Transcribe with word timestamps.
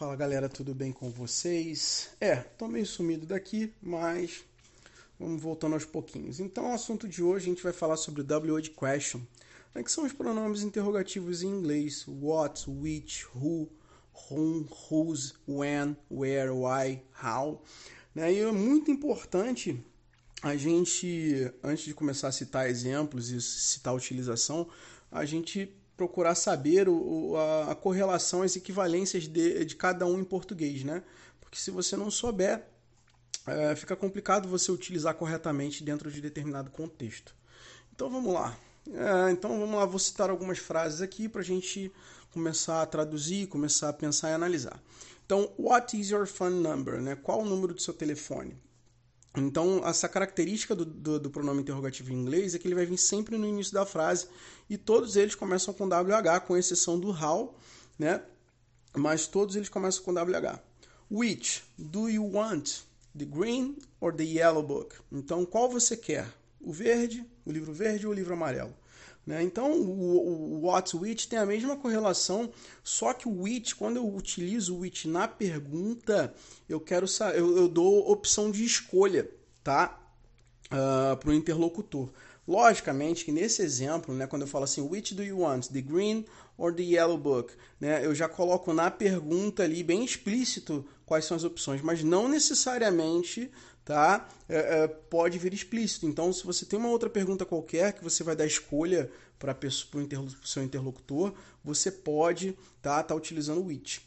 Fala 0.00 0.16
galera, 0.16 0.48
tudo 0.48 0.74
bem 0.74 0.92
com 0.92 1.10
vocês? 1.10 2.08
É, 2.18 2.36
tô 2.36 2.66
meio 2.66 2.86
sumido 2.86 3.26
daqui, 3.26 3.70
mas 3.82 4.42
vamos 5.18 5.42
voltando 5.42 5.74
aos 5.74 5.84
pouquinhos. 5.84 6.40
Então, 6.40 6.70
o 6.70 6.72
assunto 6.72 7.06
de 7.06 7.22
hoje 7.22 7.44
a 7.44 7.48
gente 7.50 7.62
vai 7.62 7.74
falar 7.74 7.98
sobre 7.98 8.22
o 8.22 8.24
W-word 8.24 8.70
question, 8.70 9.20
né, 9.74 9.82
que 9.82 9.92
são 9.92 10.06
os 10.06 10.12
pronomes 10.14 10.62
interrogativos 10.62 11.42
em 11.42 11.48
inglês: 11.48 12.06
what, 12.08 12.64
which, 12.66 13.26
who, 13.36 13.68
whom, 14.30 14.66
whose, 14.90 15.34
when, 15.46 15.94
where, 16.10 16.50
why, 16.50 17.02
how. 17.22 17.62
Né? 18.14 18.32
E 18.32 18.38
é 18.38 18.50
muito 18.50 18.90
importante 18.90 19.84
a 20.42 20.56
gente, 20.56 21.52
antes 21.62 21.84
de 21.84 21.92
começar 21.92 22.28
a 22.28 22.32
citar 22.32 22.70
exemplos 22.70 23.28
e 23.28 23.38
citar 23.38 23.94
utilização, 23.94 24.66
a 25.12 25.26
gente 25.26 25.78
procurar 26.00 26.34
saber 26.34 26.88
o, 26.88 27.36
a, 27.36 27.72
a, 27.72 27.74
correlação, 27.74 28.40
as 28.40 28.56
equivalências 28.56 29.24
de, 29.24 29.66
de 29.66 29.76
cada 29.76 30.06
um 30.06 30.18
em 30.18 30.24
português, 30.24 30.82
né? 30.82 31.02
Porque 31.38 31.58
se 31.58 31.70
você 31.70 31.94
não 31.94 32.10
souber, 32.10 32.64
é, 33.46 33.76
fica 33.76 33.94
complicado 33.94 34.48
você 34.48 34.72
utilizar 34.72 35.14
corretamente 35.14 35.84
dentro 35.84 36.10
de 36.10 36.22
determinado 36.22 36.70
contexto. 36.70 37.36
Então 37.94 38.08
vamos 38.08 38.32
lá. 38.32 38.56
É, 38.88 39.30
então 39.30 39.60
vamos 39.60 39.76
lá, 39.76 39.84
vou 39.84 39.98
citar 39.98 40.30
algumas 40.30 40.56
frases 40.58 41.02
aqui 41.02 41.28
para 41.28 41.42
a 41.42 41.44
gente 41.44 41.92
começar 42.32 42.80
a 42.80 42.86
traduzir, 42.86 43.46
começar 43.48 43.90
a 43.90 43.92
pensar 43.92 44.30
e 44.30 44.32
analisar. 44.32 44.82
Então, 45.26 45.52
what 45.58 46.00
is 46.00 46.08
your 46.08 46.26
phone 46.26 46.62
number? 46.62 47.02
Né? 47.02 47.14
Qual 47.14 47.42
o 47.42 47.44
número 47.44 47.74
do 47.74 47.82
seu 47.82 47.92
telefone? 47.92 48.56
Então, 49.36 49.86
essa 49.86 50.08
característica 50.08 50.74
do, 50.74 50.84
do, 50.84 51.20
do, 51.20 51.30
pronome 51.30 51.60
interrogativo 51.62 52.12
em 52.12 52.16
inglês 52.16 52.54
é 52.54 52.58
que 52.58 52.66
ele 52.66 52.74
vai 52.74 52.84
vir 52.84 52.98
sempre 52.98 53.38
no 53.38 53.46
início 53.46 53.72
da 53.72 53.86
frase 53.86 54.26
e 54.68 54.76
todos 54.76 55.14
eles 55.14 55.36
começam 55.36 55.72
com 55.72 55.86
WH, 55.86 56.40
com 56.46 56.56
exceção 56.56 56.98
do 56.98 57.10
how, 57.10 57.56
né? 57.96 58.22
Mas 58.96 59.28
todos 59.28 59.54
eles 59.54 59.68
começam 59.68 60.02
com 60.02 60.12
WH. 60.12 60.58
Which 61.08 61.62
do 61.78 62.08
you 62.08 62.24
want? 62.24 62.80
The 63.16 63.24
green 63.24 63.78
or 64.00 64.12
the 64.12 64.24
yellow 64.24 64.62
book? 64.62 64.96
Então, 65.12 65.44
qual 65.44 65.70
você 65.70 65.96
quer? 65.96 66.26
O 66.60 66.72
verde, 66.72 67.24
o 67.44 67.52
livro 67.52 67.72
verde 67.72 68.06
ou 68.06 68.12
o 68.12 68.14
livro 68.14 68.34
amarelo? 68.34 68.74
Né? 69.26 69.42
Então, 69.42 69.72
o, 69.72 70.64
o 70.64 70.98
which 70.98 71.28
tem 71.28 71.38
a 71.38 71.46
mesma 71.46 71.76
correlação, 71.76 72.50
só 72.82 73.12
que 73.12 73.28
o 73.28 73.42
which, 73.42 73.74
quando 73.74 73.96
eu 73.96 74.14
utilizo 74.14 74.74
o 74.74 74.78
which 74.80 75.06
na 75.06 75.28
pergunta, 75.28 76.34
eu 76.68 76.80
quero 76.80 77.06
eu, 77.34 77.56
eu 77.56 77.68
dou 77.68 78.10
opção 78.10 78.50
de 78.50 78.64
escolha, 78.64 79.30
tá? 79.62 79.98
Uh, 80.72 81.12
ah, 81.12 81.16
para 81.16 81.30
o 81.30 81.34
interlocutor. 81.34 82.10
Logicamente 82.50 83.24
que 83.24 83.30
nesse 83.30 83.62
exemplo, 83.62 84.12
né, 84.12 84.26
quando 84.26 84.42
eu 84.42 84.48
falo 84.48 84.64
assim, 84.64 84.80
which 84.80 85.14
do 85.14 85.22
you 85.22 85.38
want, 85.38 85.68
the 85.68 85.80
green 85.80 86.24
or 86.58 86.74
the 86.74 86.82
yellow 86.82 87.16
book, 87.16 87.54
né, 87.80 88.04
eu 88.04 88.12
já 88.12 88.28
coloco 88.28 88.72
na 88.72 88.90
pergunta 88.90 89.62
ali 89.62 89.84
bem 89.84 90.04
explícito 90.04 90.84
quais 91.06 91.24
são 91.24 91.36
as 91.36 91.44
opções, 91.44 91.80
mas 91.80 92.02
não 92.02 92.28
necessariamente 92.28 93.52
tá? 93.84 94.28
É, 94.48 94.82
é, 94.82 94.88
pode 94.88 95.38
vir 95.38 95.54
explícito. 95.54 96.06
Então, 96.06 96.32
se 96.32 96.44
você 96.44 96.66
tem 96.66 96.76
uma 96.76 96.88
outra 96.88 97.08
pergunta 97.08 97.46
qualquer 97.46 97.92
que 97.92 98.02
você 98.02 98.24
vai 98.24 98.34
dar 98.34 98.46
escolha 98.46 99.08
para 99.38 99.56
o 99.64 100.46
seu 100.46 100.62
interlocutor, 100.64 101.32
você 101.62 101.90
pode 101.90 102.58
tá, 102.82 103.00
tá 103.00 103.14
utilizando 103.14 103.60
o 103.60 103.66
which. 103.66 104.04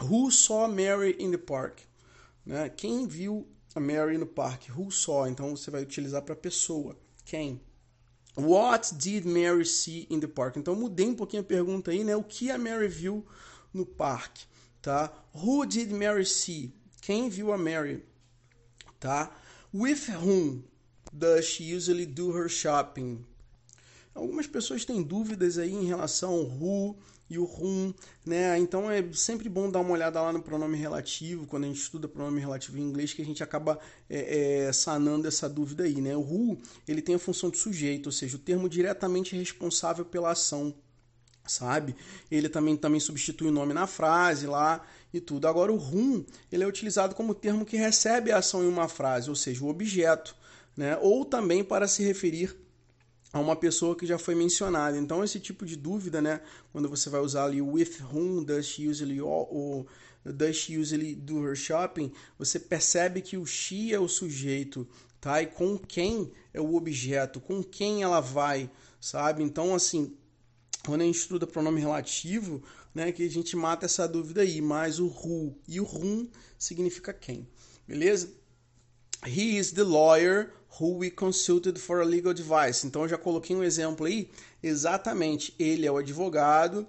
Who 0.00 0.30
saw 0.30 0.68
Mary 0.68 1.16
in 1.18 1.32
the 1.32 1.38
park? 1.38 1.80
Né? 2.44 2.68
Quem 2.68 3.08
viu 3.08 3.44
a 3.74 3.80
Mary 3.80 4.18
no 4.18 4.26
parque? 4.26 4.70
Who 4.70 4.92
saw? 4.92 5.26
Então, 5.26 5.56
você 5.56 5.68
vai 5.68 5.82
utilizar 5.82 6.22
para 6.22 6.36
pessoa. 6.36 6.96
Quem? 7.26 7.60
What 8.34 8.94
did 8.96 9.26
Mary 9.26 9.66
see 9.66 10.06
in 10.08 10.20
the 10.20 10.28
park? 10.28 10.56
Então, 10.56 10.74
mudei 10.74 11.08
um 11.08 11.14
pouquinho 11.14 11.42
a 11.42 11.44
pergunta 11.44 11.90
aí, 11.90 12.02
né? 12.02 12.16
O 12.16 12.24
que 12.24 12.50
a 12.50 12.56
Mary 12.56 12.88
viu 12.88 13.26
no 13.74 13.84
parque? 13.84 14.46
Tá? 14.80 15.12
Who 15.34 15.66
did 15.66 15.92
Mary 15.92 16.24
see? 16.24 16.72
Quem 17.02 17.28
viu 17.28 17.52
a 17.52 17.58
Mary? 17.58 18.02
tá? 19.00 19.30
With 19.72 20.08
whom 20.08 20.64
does 21.12 21.44
she 21.44 21.64
usually 21.64 22.06
do 22.06 22.32
her 22.32 22.48
shopping? 22.48 23.24
Algumas 24.16 24.46
pessoas 24.46 24.82
têm 24.86 25.02
dúvidas 25.02 25.58
aí 25.58 25.74
em 25.74 25.84
relação 25.84 26.30
ao 26.30 26.44
who 26.44 26.96
e 27.28 27.38
o 27.38 27.44
whom, 27.44 27.92
né? 28.24 28.58
Então 28.58 28.90
é 28.90 29.04
sempre 29.12 29.46
bom 29.46 29.70
dar 29.70 29.80
uma 29.80 29.90
olhada 29.90 30.22
lá 30.22 30.32
no 30.32 30.40
pronome 30.40 30.78
relativo, 30.78 31.46
quando 31.46 31.64
a 31.64 31.66
gente 31.66 31.80
estuda 31.80 32.08
pronome 32.08 32.40
relativo 32.40 32.78
em 32.78 32.82
inglês, 32.82 33.12
que 33.12 33.20
a 33.20 33.24
gente 33.24 33.42
acaba 33.42 33.78
é, 34.08 34.68
é, 34.68 34.72
sanando 34.72 35.28
essa 35.28 35.50
dúvida 35.50 35.84
aí, 35.84 36.00
né? 36.00 36.16
O 36.16 36.20
who, 36.20 36.58
ele 36.88 37.02
tem 37.02 37.16
a 37.16 37.18
função 37.18 37.50
de 37.50 37.58
sujeito, 37.58 38.06
ou 38.06 38.12
seja, 38.12 38.36
o 38.36 38.40
termo 38.40 38.70
diretamente 38.70 39.36
responsável 39.36 40.04
pela 40.04 40.30
ação, 40.30 40.74
sabe? 41.46 41.94
Ele 42.30 42.48
também, 42.48 42.74
também 42.74 43.00
substitui 43.00 43.48
o 43.48 43.52
nome 43.52 43.74
na 43.74 43.86
frase 43.86 44.46
lá 44.46 44.82
e 45.12 45.20
tudo. 45.20 45.46
Agora, 45.46 45.70
o 45.70 45.76
whom, 45.76 46.24
ele 46.50 46.64
é 46.64 46.66
utilizado 46.66 47.14
como 47.14 47.34
termo 47.34 47.66
que 47.66 47.76
recebe 47.76 48.32
a 48.32 48.38
ação 48.38 48.64
em 48.64 48.68
uma 48.68 48.88
frase, 48.88 49.28
ou 49.28 49.36
seja, 49.36 49.62
o 49.62 49.68
objeto, 49.68 50.34
né? 50.74 50.96
ou 51.02 51.22
também 51.22 51.62
para 51.62 51.86
se 51.86 52.02
referir 52.02 52.64
a 53.36 53.40
uma 53.40 53.56
pessoa 53.56 53.94
que 53.94 54.06
já 54.06 54.18
foi 54.18 54.34
mencionada. 54.34 54.96
Então, 54.96 55.22
esse 55.22 55.38
tipo 55.38 55.66
de 55.66 55.76
dúvida, 55.76 56.20
né? 56.20 56.40
quando 56.72 56.88
você 56.88 57.10
vai 57.10 57.20
usar 57.20 57.44
ali 57.44 57.60
with 57.60 58.00
whom 58.12 58.42
does 58.42 58.66
she 58.66 58.88
usually, 58.88 59.20
ou 59.20 59.86
does 60.24 60.56
she 60.56 60.78
usually 60.78 61.14
do 61.14 61.46
her 61.46 61.54
shopping, 61.54 62.12
você 62.38 62.58
percebe 62.58 63.20
que 63.20 63.36
o 63.36 63.46
she 63.46 63.92
é 63.92 64.00
o 64.00 64.08
sujeito, 64.08 64.86
tá? 65.20 65.42
E 65.42 65.46
com 65.46 65.78
quem 65.78 66.32
é 66.52 66.60
o 66.60 66.74
objeto, 66.74 67.40
com 67.40 67.62
quem 67.62 68.02
ela 68.02 68.20
vai, 68.20 68.70
sabe? 69.00 69.42
Então, 69.42 69.74
assim, 69.74 70.16
quando 70.84 71.02
a 71.02 71.04
gente 71.04 71.18
estuda 71.18 71.46
pronome 71.46 71.80
relativo, 71.80 72.62
né, 72.94 73.12
que 73.12 73.22
a 73.22 73.30
gente 73.30 73.54
mata 73.56 73.84
essa 73.84 74.08
dúvida 74.08 74.40
aí, 74.40 74.60
mas 74.60 74.98
o 74.98 75.06
who 75.06 75.54
e 75.68 75.80
o 75.80 75.84
whom 75.84 76.26
significa 76.58 77.12
quem, 77.12 77.46
beleza? 77.86 78.30
He 79.26 79.56
is 79.56 79.72
the 79.72 79.84
lawyer 79.84 80.52
who 80.80 80.98
we 80.98 81.10
consulted 81.10 81.78
for 81.78 82.00
a 82.00 82.04
legal 82.04 82.30
advice. 82.30 82.86
Então 82.86 83.02
eu 83.02 83.08
já 83.08 83.18
coloquei 83.18 83.56
um 83.56 83.62
exemplo 83.62 84.06
aí, 84.06 84.30
exatamente, 84.62 85.54
ele 85.58 85.86
é 85.86 85.90
o 85.90 85.96
advogado 85.96 86.86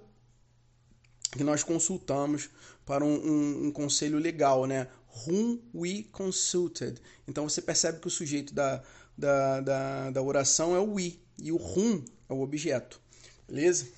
que 1.32 1.44
nós 1.44 1.62
consultamos 1.62 2.48
para 2.86 3.04
um, 3.04 3.14
um, 3.14 3.66
um 3.66 3.70
conselho 3.70 4.18
legal, 4.18 4.66
né? 4.66 4.88
Whom 5.26 5.58
we 5.74 6.04
consulted. 6.12 7.00
Então 7.26 7.48
você 7.48 7.60
percebe 7.60 8.00
que 8.00 8.06
o 8.06 8.10
sujeito 8.10 8.54
da, 8.54 8.82
da, 9.16 9.60
da, 9.60 10.10
da 10.10 10.22
oração 10.22 10.74
é 10.74 10.78
o 10.78 10.94
we 10.94 11.18
e 11.42 11.52
o 11.52 11.56
whom 11.56 12.02
é 12.28 12.32
o 12.32 12.40
objeto. 12.40 13.00
Beleza? 13.46 13.88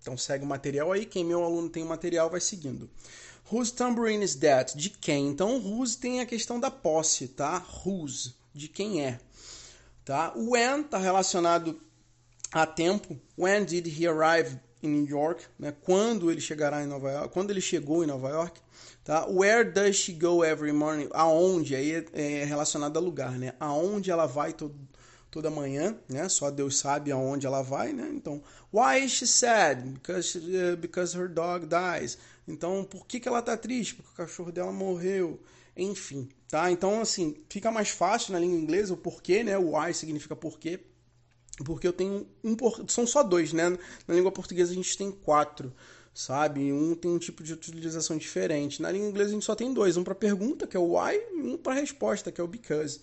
Então 0.00 0.16
segue 0.16 0.44
o 0.44 0.48
material 0.48 0.92
aí. 0.92 1.04
Quem 1.04 1.24
meu 1.24 1.44
aluno 1.44 1.68
tem 1.68 1.82
o 1.82 1.86
material 1.86 2.30
vai 2.30 2.40
seguindo. 2.40 2.88
Whose 3.50 3.72
tambourine 3.72 4.24
is 4.24 4.36
that? 4.36 4.76
De 4.76 4.90
quem? 4.90 5.28
Então, 5.28 5.58
whose 5.58 5.96
tem 5.96 6.20
a 6.20 6.26
questão 6.26 6.58
da 6.58 6.70
posse, 6.70 7.28
tá? 7.28 7.64
Whose, 7.84 8.34
de 8.52 8.68
quem 8.68 9.04
é. 9.04 9.20
Tá? 10.04 10.32
When 10.36 10.80
está 10.80 10.98
relacionado 10.98 11.80
a 12.52 12.66
tempo. 12.66 13.18
When 13.36 13.64
did 13.64 13.86
he 13.86 14.06
arrive 14.06 14.58
in 14.82 14.88
New 14.88 15.06
York? 15.06 15.44
Né? 15.58 15.74
Quando 15.82 16.30
ele 16.30 16.40
chegará 16.40 16.82
em 16.82 16.86
Nova 16.86 17.10
York? 17.10 17.32
Quando 17.32 17.50
ele 17.50 17.60
chegou 17.60 18.02
em 18.02 18.06
Nova 18.06 18.30
York? 18.30 18.60
Tá? 19.04 19.26
Where 19.26 19.64
does 19.64 19.96
she 19.96 20.12
go 20.12 20.44
every 20.44 20.72
morning? 20.72 21.08
Aonde? 21.12 21.74
Aí 21.74 21.92
é, 21.92 22.04
é 22.12 22.44
relacionado 22.44 22.96
a 22.96 23.00
lugar, 23.00 23.32
né? 23.32 23.54
Aonde 23.60 24.10
ela 24.10 24.26
vai 24.26 24.52
todo, 24.52 24.74
toda 25.36 25.50
manhã, 25.50 25.94
né? 26.08 26.30
Só 26.30 26.50
Deus 26.50 26.78
sabe 26.78 27.12
aonde 27.12 27.46
ela 27.46 27.60
vai, 27.60 27.92
né? 27.92 28.10
Então, 28.14 28.42
why 28.72 29.04
is 29.04 29.12
she 29.12 29.26
sad? 29.26 29.86
Because 29.86 30.38
uh, 30.38 30.76
because 30.78 31.14
her 31.14 31.28
dog 31.28 31.66
dies. 31.66 32.16
Então, 32.48 32.82
por 32.84 33.06
que 33.06 33.20
que 33.20 33.28
ela 33.28 33.42
tá 33.42 33.54
triste? 33.54 33.96
Porque 33.96 34.10
o 34.10 34.14
cachorro 34.14 34.50
dela 34.50 34.72
morreu. 34.72 35.38
Enfim, 35.76 36.30
tá? 36.48 36.70
Então, 36.70 37.02
assim, 37.02 37.36
fica 37.50 37.70
mais 37.70 37.90
fácil 37.90 38.32
na 38.32 38.38
língua 38.38 38.56
inglesa 38.56 38.94
o 38.94 38.96
porquê, 38.96 39.44
né? 39.44 39.58
O 39.58 39.76
why 39.76 39.92
significa 39.92 40.34
porquê. 40.34 40.80
Porque 41.62 41.86
eu 41.86 41.92
tenho 41.92 42.26
um 42.42 42.56
por... 42.56 42.86
são 42.88 43.06
só 43.06 43.22
dois, 43.22 43.52
né? 43.52 43.68
Na 44.08 44.14
língua 44.14 44.32
portuguesa 44.32 44.72
a 44.72 44.74
gente 44.74 44.96
tem 44.96 45.10
quatro, 45.10 45.70
sabe? 46.14 46.72
Um 46.72 46.94
tem 46.94 47.10
um 47.10 47.18
tipo 47.18 47.42
de 47.42 47.52
utilização 47.52 48.16
diferente. 48.16 48.80
Na 48.80 48.90
língua 48.90 49.08
inglesa 49.10 49.30
a 49.30 49.34
gente 49.34 49.44
só 49.44 49.54
tem 49.54 49.74
dois, 49.74 49.98
um 49.98 50.04
para 50.04 50.14
pergunta, 50.14 50.66
que 50.66 50.78
é 50.78 50.80
o 50.80 50.96
why, 50.98 51.14
e 51.14 51.42
um 51.42 51.58
para 51.58 51.74
resposta, 51.74 52.32
que 52.32 52.40
é 52.40 52.44
o 52.44 52.48
because. 52.48 53.00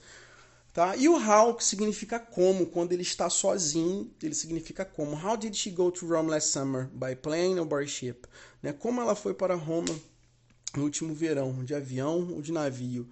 Tá? 0.73 0.95
E 0.95 1.07
o 1.07 1.15
how, 1.15 1.53
que 1.53 1.63
significa 1.63 2.19
como, 2.19 2.65
quando 2.65 2.93
ele 2.93 3.03
está 3.03 3.29
sozinho, 3.29 4.11
ele 4.21 4.33
significa 4.33 4.83
como. 4.83 5.15
How 5.15 5.37
did 5.37 5.53
she 5.53 5.69
go 5.69 5.91
to 5.91 6.07
Rome 6.07 6.31
last 6.31 6.49
summer? 6.49 6.89
By 6.91 7.15
plane 7.15 7.59
or 7.59 7.65
by 7.65 7.87
ship? 7.87 8.27
Né? 8.61 8.73
Como 8.73 8.99
ela 8.99 9.13
foi 9.13 9.35
para 9.35 9.53
Roma 9.53 9.95
no 10.75 10.83
último 10.83 11.13
verão? 11.13 11.63
De 11.63 11.75
avião 11.75 12.27
ou 12.33 12.41
de 12.41 12.51
navio? 12.51 13.07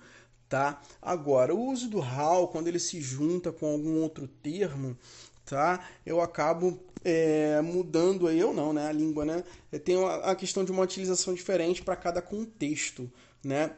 Tá? 0.49 0.81
Agora, 0.99 1.53
o 1.53 1.67
uso 1.67 1.87
do 1.87 1.99
how, 1.99 2.47
quando 2.47 2.67
ele 2.67 2.79
se 2.79 2.99
junta 2.99 3.51
com 3.51 3.67
algum 3.67 4.01
outro 4.01 4.27
termo, 4.27 4.97
tá? 5.45 5.87
eu 6.03 6.19
acabo 6.19 6.79
é, 7.05 7.61
mudando 7.61 8.27
aí, 8.27 8.39
eu 8.39 8.53
não, 8.53 8.73
né? 8.73 8.87
a 8.87 8.91
língua, 8.91 9.23
né? 9.23 9.43
Tem 9.85 9.95
a 10.23 10.33
questão 10.33 10.65
de 10.65 10.71
uma 10.71 10.81
utilização 10.81 11.33
diferente 11.35 11.83
para 11.83 11.95
cada 11.95 12.23
contexto. 12.23 13.09
Né? 13.43 13.71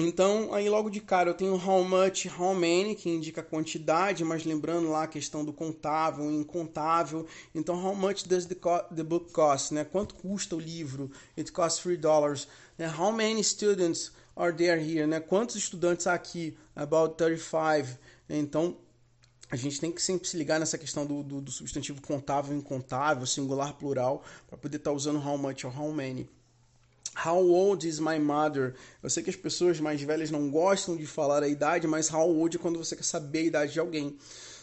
Então, 0.00 0.54
aí 0.54 0.70
logo 0.70 0.88
de 0.88 1.00
cara 1.00 1.30
eu 1.30 1.34
tenho 1.34 1.54
how 1.54 1.82
much, 1.82 2.26
how 2.38 2.54
many, 2.54 2.94
que 2.94 3.10
indica 3.10 3.40
a 3.40 3.44
quantidade, 3.44 4.22
mas 4.24 4.44
lembrando 4.44 4.88
lá 4.90 5.02
a 5.02 5.08
questão 5.08 5.44
do 5.44 5.52
contável, 5.52 6.30
incontável. 6.30 7.26
Então, 7.52 7.74
how 7.74 7.96
much 7.96 8.22
does 8.24 8.46
the, 8.46 8.56
the 8.94 9.02
book 9.02 9.32
cost? 9.32 9.74
Né? 9.74 9.84
Quanto 9.84 10.14
custa 10.14 10.54
o 10.54 10.60
livro? 10.60 11.10
It 11.36 11.50
costs 11.50 11.82
three 11.82 11.96
dollars. 11.96 12.46
Né? 12.78 12.86
How 12.86 13.10
many 13.10 13.42
students 13.42 14.12
are 14.36 14.52
there 14.52 14.80
here? 14.80 15.04
Né? 15.04 15.18
Quantos 15.18 15.56
estudantes 15.56 16.06
há 16.06 16.14
aqui? 16.14 16.56
About 16.76 17.16
35. 17.16 17.98
Então, 18.28 18.76
a 19.50 19.56
gente 19.56 19.80
tem 19.80 19.90
que 19.90 20.00
sempre 20.00 20.28
se 20.28 20.36
ligar 20.36 20.60
nessa 20.60 20.78
questão 20.78 21.04
do, 21.04 21.24
do, 21.24 21.40
do 21.40 21.50
substantivo 21.50 22.00
contável, 22.02 22.56
incontável, 22.56 23.26
singular, 23.26 23.72
plural, 23.72 24.22
para 24.46 24.56
poder 24.56 24.76
estar 24.76 24.90
tá 24.90 24.96
usando 24.96 25.18
how 25.18 25.36
much 25.36 25.64
ou 25.64 25.72
how 25.72 25.90
many. 25.90 26.28
How 27.24 27.38
old 27.38 27.86
is 27.86 27.98
my 27.98 28.18
mother? 28.18 28.74
Eu 29.02 29.10
sei 29.10 29.24
que 29.24 29.30
as 29.30 29.36
pessoas 29.36 29.80
mais 29.80 30.00
velhas 30.00 30.30
não 30.30 30.48
gostam 30.48 30.96
de 30.96 31.04
falar 31.04 31.42
a 31.42 31.48
idade, 31.48 31.86
mas 31.86 32.12
how 32.12 32.28
old 32.28 32.56
é 32.56 32.60
quando 32.60 32.78
você 32.78 32.94
quer 32.94 33.02
saber 33.02 33.40
a 33.40 33.42
idade 33.42 33.72
de 33.72 33.80
alguém, 33.80 34.16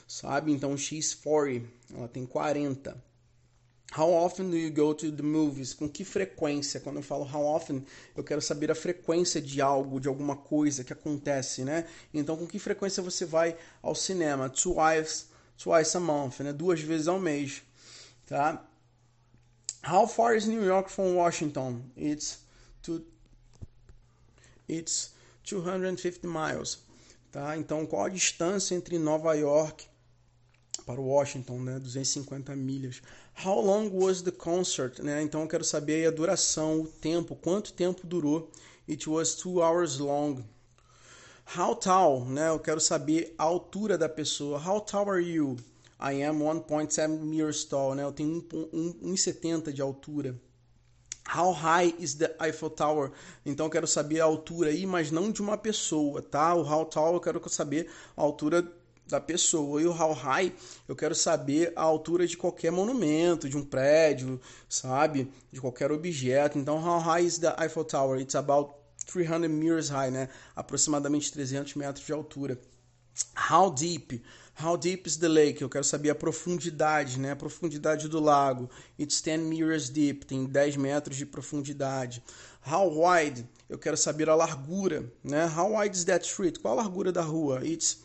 sabe? 0.08 0.54
Então, 0.54 0.78
she's 0.78 1.14
40, 1.14 1.68
ela 1.94 2.08
tem 2.08 2.26
40. 2.26 2.96
How 3.98 4.12
often 4.12 4.50
do 4.50 4.58
you 4.58 4.72
go 4.72 4.94
to 4.94 5.12
the 5.12 5.22
movies? 5.22 5.74
Com 5.74 5.88
que 5.90 6.04
frequência? 6.04 6.80
Quando 6.80 6.98
eu 6.98 7.04
falo 7.04 7.24
how 7.24 7.46
often, 7.56 7.86
eu 8.16 8.24
quero 8.24 8.42
saber 8.42 8.72
a 8.72 8.76
frequência 8.76 9.42
de 9.42 9.62
algo, 9.62 10.00
de 10.00 10.08
alguma 10.08 10.36
coisa 10.36 10.84
que 10.84 10.94
acontece, 10.94 11.64
né? 11.64 11.86
Então, 12.14 12.38
com 12.38 12.48
que 12.48 12.60
frequência 12.60 13.04
você 13.04 13.26
vai 13.26 13.58
ao 13.82 13.96
cinema? 13.96 14.50
Twice, 14.50 15.26
twice 15.58 15.96
a 15.96 16.00
month, 16.00 16.40
né? 16.40 16.52
Duas 16.52 16.80
vezes 16.82 17.08
ao 17.08 17.20
mês, 17.20 17.64
tá? 18.26 18.66
How 19.88 20.08
far 20.08 20.36
is 20.36 20.46
New 20.46 20.64
York 20.64 20.90
from 20.92 21.16
Washington? 21.16 21.82
It's 21.96 22.45
to 22.86 23.06
it's 24.68 25.14
250 25.44 26.28
miles, 26.28 26.80
tá? 27.32 27.58
Então, 27.58 27.86
qual 27.86 28.06
a 28.06 28.10
distância 28.10 28.76
entre 28.76 28.98
Nova 28.98 29.34
York 29.34 29.88
para 30.86 31.02
Washington, 31.02 31.62
né? 31.62 31.80
250 31.80 32.56
milhas. 32.56 33.02
How 33.44 33.60
long 33.60 33.90
was 33.92 34.22
the 34.22 34.32
concert, 34.32 35.00
né? 35.00 35.22
Então, 35.22 35.42
eu 35.42 35.48
quero 35.48 35.64
saber 35.64 36.08
a 36.08 36.12
duração, 36.12 36.82
o 36.82 36.88
tempo, 36.88 37.36
quanto 37.36 37.74
tempo 37.74 38.06
durou. 38.06 38.52
It 38.88 39.10
was 39.10 39.36
two 39.36 39.62
hours 39.62 39.98
long. 39.98 40.44
How 41.58 41.76
tall, 41.76 42.26
né? 42.26 42.50
Eu 42.50 42.60
quero 42.60 42.80
saber 42.80 43.34
a 43.38 43.44
altura 43.44 43.98
da 43.98 44.10
pessoa. 44.10 44.60
How 44.60 44.80
tall 44.82 45.10
are 45.10 45.24
you? 45.24 45.58
I 46.00 46.24
am 46.24 46.40
1.7 46.40 47.08
meters 47.08 47.64
tall, 47.66 47.96
né? 47.96 48.04
Eu 48.04 48.12
tenho 48.12 48.42
1,70 48.42 49.72
de 49.72 49.82
altura. 49.82 50.40
How 51.28 51.52
high 51.52 51.94
is 52.00 52.16
the 52.16 52.36
Eiffel 52.40 52.70
Tower? 52.70 53.12
Então 53.46 53.66
eu 53.66 53.70
quero 53.70 53.88
saber 53.88 54.22
a 54.22 54.26
altura 54.26 54.70
aí, 54.70 54.86
mas 54.86 55.12
não 55.12 55.32
de 55.32 55.42
uma 55.42 55.58
pessoa, 55.58 56.22
tá? 56.22 56.54
O 56.54 56.62
how 56.62 56.86
tall 56.86 57.16
eu 57.16 57.20
quero 57.20 57.50
saber 57.50 57.90
a 58.16 58.22
altura 58.22 58.66
da 59.08 59.20
pessoa. 59.20 59.82
E 59.82 59.86
o 59.86 59.92
how 59.92 60.14
high 60.14 60.54
eu 60.88 60.96
quero 60.96 61.16
saber 61.16 61.74
a 61.76 61.82
altura 61.82 62.28
de 62.28 62.38
qualquer 62.38 62.72
monumento, 62.72 63.50
de 63.50 63.58
um 63.58 63.64
prédio, 63.64 64.40
sabe? 64.70 65.32
De 65.52 65.60
qualquer 65.60 65.92
objeto. 65.92 66.58
Então 66.58 66.78
how 66.78 67.00
high 67.00 67.26
is 67.26 67.40
the 67.40 67.56
Eiffel 67.60 67.86
Tower? 67.86 68.20
It's 68.20 68.36
about 68.36 68.76
300 69.08 69.50
meters 69.50 69.90
high, 69.90 70.12
né? 70.12 70.30
Aproximadamente 70.56 71.32
300 71.32 71.76
metros 71.76 72.06
de 72.06 72.14
altura. 72.14 72.60
How 73.36 73.70
deep? 73.70 74.22
How 74.58 74.78
deep 74.78 75.08
is 75.08 75.18
the 75.18 75.28
lake? 75.28 75.62
Eu 75.62 75.70
quero 75.70 75.84
saber 75.84 76.10
a 76.10 76.16
profundidade, 76.16 77.20
né? 77.20 77.32
A 77.32 77.36
profundidade 77.36 78.08
do 78.08 78.20
lago. 78.20 78.70
It's 78.98 79.22
10 79.22 79.42
meters 79.42 79.90
deep, 79.90 80.26
tem 80.26 80.46
10 80.46 80.78
metros 80.78 81.18
de 81.18 81.26
profundidade. 81.26 82.24
How 82.66 82.90
wide? 82.90 83.48
Eu 83.70 83.78
quero 83.78 83.98
saber 83.98 84.30
a 84.30 84.36
largura, 84.36 85.12
né? 85.24 85.46
How 85.46 85.78
wide 85.78 85.96
is 85.96 86.06
that 86.06 86.26
street? 86.26 86.60
Qual 86.60 86.80
a 86.80 86.84
largura 86.84 87.12
da 87.12 87.22
rua? 87.22 87.66
It's 87.66 88.00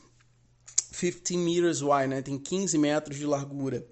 15 0.93 1.37
meters 1.39 1.83
wide, 1.83 2.09
né? 2.09 2.21
Tem 2.21 2.37
15 2.37 2.77
metros 2.79 3.17
de 3.17 3.27
largura. 3.27 3.87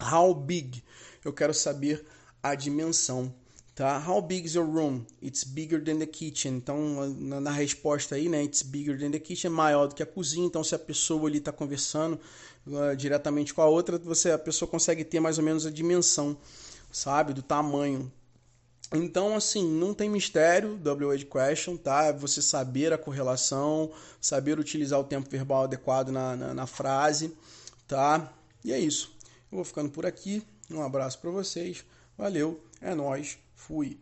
How 0.00 0.32
big? 0.32 0.82
Eu 1.24 1.32
quero 1.32 1.52
saber 1.52 2.06
a 2.42 2.54
dimensão. 2.54 3.34
Tá? 3.74 3.98
How 4.06 4.20
big 4.20 4.46
is 4.46 4.54
your 4.54 4.66
room? 4.66 5.06
It's 5.22 5.44
bigger 5.44 5.82
than 5.82 5.98
the 5.98 6.06
kitchen. 6.06 6.56
Então, 6.56 7.10
na, 7.14 7.40
na, 7.40 7.50
resposta 7.50 8.16
aí, 8.16 8.28
né? 8.28 8.44
It's 8.44 8.62
bigger 8.62 8.98
than 8.98 9.10
the 9.10 9.18
kitchen, 9.18 9.50
é 9.50 9.54
maior 9.54 9.86
do 9.86 9.94
que 9.94 10.02
a 10.02 10.06
cozinha. 10.06 10.46
Então, 10.46 10.62
se 10.62 10.74
a 10.74 10.78
pessoa 10.78 11.26
ali 11.26 11.38
está 11.38 11.52
conversando 11.52 12.20
uh, 12.66 12.94
diretamente 12.94 13.54
com 13.54 13.62
a 13.62 13.66
outra, 13.66 13.96
você 13.98 14.30
a 14.30 14.38
pessoa 14.38 14.68
consegue 14.68 15.04
ter 15.04 15.20
mais 15.20 15.38
ou 15.38 15.44
menos 15.44 15.64
a 15.64 15.70
dimensão, 15.70 16.36
sabe, 16.90 17.32
do 17.32 17.42
tamanho. 17.42 18.12
Então, 18.92 19.34
assim, 19.34 19.66
não 19.66 19.94
tem 19.94 20.10
mistério, 20.10 20.78
WH 20.84 21.24
question, 21.24 21.78
tá? 21.78 22.04
É 22.04 22.12
você 22.12 22.42
saber 22.42 22.92
a 22.92 22.98
correlação, 22.98 23.90
saber 24.20 24.58
utilizar 24.58 25.00
o 25.00 25.04
tempo 25.04 25.30
verbal 25.30 25.64
adequado 25.64 26.10
na, 26.10 26.36
na, 26.36 26.52
na 26.52 26.66
frase, 26.66 27.34
tá? 27.88 28.30
E 28.62 28.70
é 28.70 28.78
isso. 28.78 29.10
Eu 29.50 29.56
vou 29.56 29.64
ficando 29.64 29.90
por 29.90 30.04
aqui. 30.04 30.42
Um 30.70 30.82
abraço 30.82 31.18
para 31.20 31.30
vocês. 31.30 31.84
Valeu, 32.18 32.62
é 32.82 32.94
nós. 32.94 33.38
Fui. 33.62 33.96